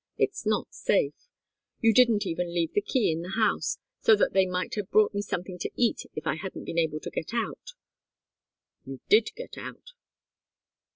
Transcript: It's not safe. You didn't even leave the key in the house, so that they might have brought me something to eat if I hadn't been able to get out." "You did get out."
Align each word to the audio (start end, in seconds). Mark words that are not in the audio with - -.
It's 0.17 0.47
not 0.47 0.73
safe. 0.73 1.13
You 1.79 1.93
didn't 1.93 2.25
even 2.25 2.51
leave 2.55 2.73
the 2.73 2.81
key 2.81 3.11
in 3.11 3.21
the 3.21 3.35
house, 3.37 3.77
so 4.01 4.15
that 4.15 4.33
they 4.33 4.47
might 4.47 4.73
have 4.73 4.89
brought 4.89 5.13
me 5.13 5.21
something 5.21 5.59
to 5.59 5.69
eat 5.75 6.07
if 6.15 6.25
I 6.25 6.37
hadn't 6.37 6.65
been 6.65 6.79
able 6.79 6.99
to 7.01 7.11
get 7.11 7.35
out." 7.35 7.73
"You 8.83 8.99
did 9.09 9.29
get 9.35 9.59
out." 9.59 9.91